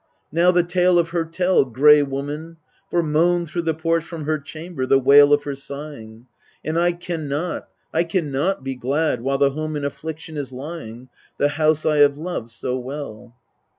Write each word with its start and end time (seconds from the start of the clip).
Now 0.31 0.49
the 0.49 0.63
tale 0.63 0.97
of 0.97 1.09
her 1.09 1.23
tell, 1.25 1.63
Gray 1.63 2.01
woman; 2.01 2.57
for 2.89 3.03
moaned 3.03 3.49
through 3.49 3.61
the 3.61 3.75
porch 3.75 4.03
from 4.03 4.23
her 4.23 4.39
chamber 4.39 4.87
the 4.87 4.97
wail 4.97 5.31
of 5.31 5.43
her 5.43 5.53
sighing; 5.53 6.25
And 6.65 6.79
I 6.79 6.91
can 6.91 7.27
not, 7.29 7.69
I 7.93 8.03
can 8.03 8.31
not 8.31 8.63
be 8.63 8.73
glad 8.73 9.21
while 9.21 9.37
the 9.37 9.51
home 9.51 9.75
in 9.75 9.83
afflic 9.83 10.17
tion 10.17 10.37
is 10.37 10.51
lying, 10.51 11.09
The 11.37 11.49
house 11.49 11.85
I 11.85 11.97
have 11.97 12.17
loved 12.17 12.49
so 12.49 12.79
well. 12.79 13.35